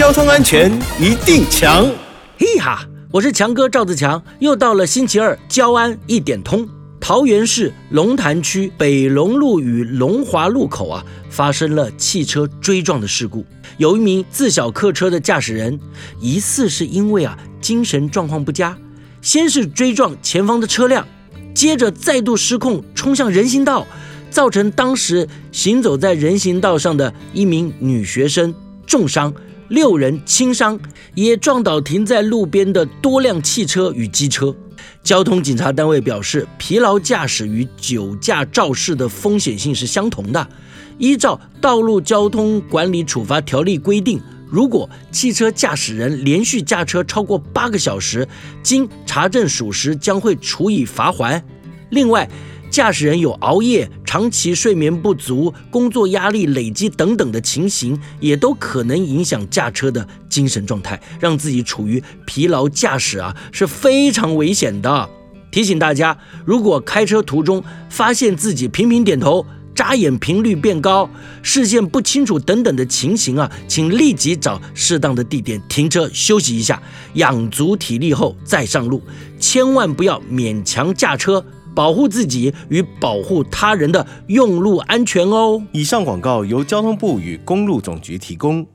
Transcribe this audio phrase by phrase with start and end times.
[0.00, 1.86] 交通安全一定强。
[2.38, 6.66] 嘿哈，我是强哥赵自强，又到了星期二，交安一点通。
[6.98, 13.44] 桃园市龙潭区北龙路与龙华路口啊，发生了汽车追撞的事故。
[13.76, 15.78] 有一名自小客车的驾驶人，
[16.18, 18.74] 疑似是因为啊精神状况不佳，
[19.20, 21.06] 先是追撞前方的车辆，
[21.54, 23.86] 接着再度失控冲向人行道，
[24.30, 28.54] 造成当时行走在人行道上的一名女学生
[28.86, 29.34] 重伤，
[29.70, 30.78] 六人轻伤，
[31.14, 34.54] 也撞倒停在路边的多辆汽车与机车。
[35.04, 40.46] 交通警察单位表示，疲劳驾驶与酒驾肇事的风险性是相同的。
[40.98, 48.26] 依照《道路交通管理处罚条例》规定，如果汽车驾驶人连续驾车超过八个小时，
[48.64, 51.40] 经查证属实，将会处以罚锾。
[51.90, 52.28] 另外，
[52.70, 65.08] 驾驶人有熬夜、长期睡眠不足、工作压力累积等等的情形，也都可能影响驾车的精神状态，让自己处于疲劳驾驶啊，是非常危险的。
[65.50, 69.44] 提醒大家，如果开车途中发现自己频频点头、
[69.80, 71.08] 眨眼频率变高、
[71.40, 76.82] 视线不清楚等等的情形啊，请立即找适当的地点停车休息一下，
[77.14, 79.02] 养足体力后再上路，
[79.38, 81.42] 千万不要勉强驾车。
[81.74, 85.62] 保护自己与保护他人的用路安全哦。
[85.72, 88.66] 以上广告由交通部与公路总局提供。